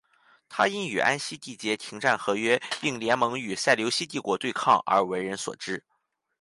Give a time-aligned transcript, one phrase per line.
[0.49, 5.83] 他因与安息缔结停战和约并联盟与塞琉西帝国对抗而为人所知。